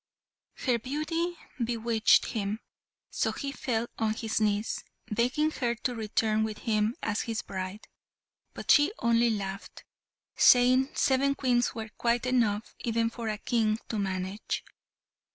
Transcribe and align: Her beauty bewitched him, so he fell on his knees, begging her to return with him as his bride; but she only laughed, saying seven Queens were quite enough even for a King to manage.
Her 0.55 0.79
beauty 0.79 1.37
bewitched 1.63 2.25
him, 2.25 2.59
so 3.11 3.31
he 3.31 3.51
fell 3.51 3.85
on 3.99 4.15
his 4.15 4.41
knees, 4.41 4.83
begging 5.11 5.51
her 5.51 5.75
to 5.75 5.93
return 5.93 6.43
with 6.43 6.57
him 6.57 6.95
as 7.03 7.21
his 7.21 7.43
bride; 7.43 7.87
but 8.55 8.71
she 8.71 8.91
only 8.97 9.29
laughed, 9.29 9.83
saying 10.35 10.89
seven 10.95 11.35
Queens 11.35 11.75
were 11.75 11.89
quite 11.99 12.25
enough 12.25 12.73
even 12.79 13.11
for 13.11 13.27
a 13.27 13.37
King 13.37 13.77
to 13.89 13.99
manage. 13.99 14.63